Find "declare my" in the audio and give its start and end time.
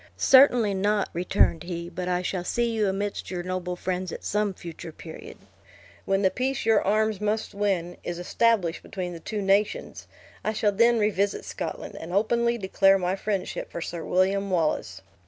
12.57-13.15